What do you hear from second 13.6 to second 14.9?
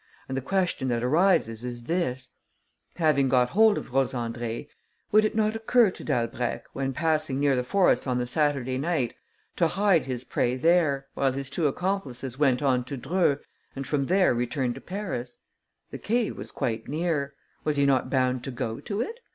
and from there returned to